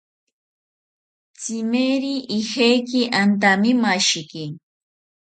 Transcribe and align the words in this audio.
Tzimeri 1.35 2.15
ijeki 2.37 3.01
antamimashiki 3.21 4.43